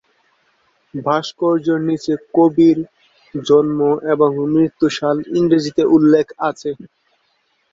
ভাস্কর্যের 0.93 1.79
নিচে 1.87 2.13
কবির 2.33 2.77
জন্ম 3.35 3.79
এবং 4.13 4.29
মৃত্যু 4.53 4.87
সাল 4.97 5.17
ইংরেজিতে 5.37 5.83
উল্লেখ 5.95 6.27
আছে। 6.49 6.71